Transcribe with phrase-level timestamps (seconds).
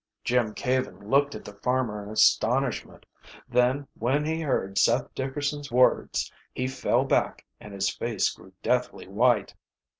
[0.23, 3.05] Jim Caven looked at the farmer in astonishment.
[3.47, 9.07] Then when he heard Seth Dickerson's words he fell back and his face grew deathly
[9.07, 9.53] white.